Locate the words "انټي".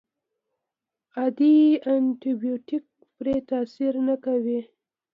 1.93-2.31